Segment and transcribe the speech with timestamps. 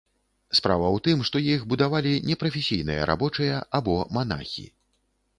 [0.59, 4.65] Справа ў тым, што іх будавалі непрафесійныя рабочыя або манахі.